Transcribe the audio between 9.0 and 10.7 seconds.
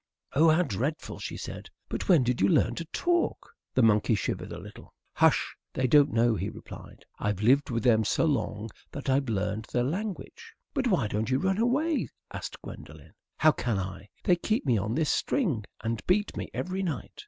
I've learned their language."